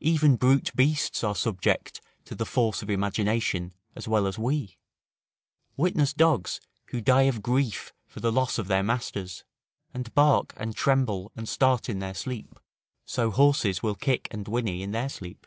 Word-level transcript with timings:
Even 0.00 0.34
brute 0.34 0.74
beasts 0.74 1.22
are 1.22 1.36
subject 1.36 2.00
to 2.24 2.34
the 2.34 2.44
force 2.44 2.82
of 2.82 2.90
imagination 2.90 3.72
as 3.94 4.08
well 4.08 4.26
as 4.26 4.36
we; 4.36 4.76
witness 5.76 6.12
dogs, 6.12 6.60
who 6.86 7.00
die 7.00 7.28
of 7.30 7.42
grief 7.44 7.92
for 8.04 8.18
the 8.18 8.32
loss 8.32 8.58
of 8.58 8.66
their 8.66 8.82
masters; 8.82 9.44
and 9.94 10.12
bark 10.16 10.52
and 10.56 10.74
tremble 10.74 11.30
and 11.36 11.48
start 11.48 11.88
in 11.88 12.00
their 12.00 12.12
sleep; 12.14 12.58
so 13.04 13.30
horses 13.30 13.80
will 13.80 13.94
kick 13.94 14.26
and 14.32 14.48
whinny 14.48 14.82
in 14.82 14.90
their 14.90 15.08
sleep. 15.08 15.46